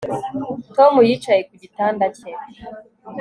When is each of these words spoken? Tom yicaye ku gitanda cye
Tom 0.75 0.93
yicaye 1.07 1.41
ku 1.47 1.53
gitanda 1.61 2.05
cye 2.17 2.31